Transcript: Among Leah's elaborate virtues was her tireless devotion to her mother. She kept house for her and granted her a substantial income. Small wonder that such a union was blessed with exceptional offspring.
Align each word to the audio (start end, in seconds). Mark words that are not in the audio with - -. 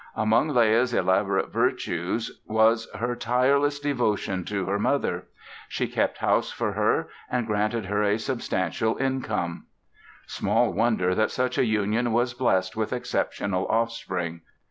Among 0.15 0.49
Leah's 0.55 0.95
elaborate 0.95 1.51
virtues 1.53 2.41
was 2.47 2.89
her 2.95 3.15
tireless 3.15 3.79
devotion 3.79 4.43
to 4.45 4.65
her 4.65 4.79
mother. 4.79 5.27
She 5.69 5.87
kept 5.87 6.17
house 6.17 6.51
for 6.51 6.71
her 6.71 7.09
and 7.29 7.45
granted 7.45 7.85
her 7.85 8.01
a 8.01 8.17
substantial 8.17 8.97
income. 8.97 9.67
Small 10.25 10.73
wonder 10.73 11.13
that 11.13 11.29
such 11.29 11.59
a 11.59 11.65
union 11.65 12.11
was 12.13 12.33
blessed 12.33 12.75
with 12.75 12.91
exceptional 12.93 13.67
offspring. 13.67 14.41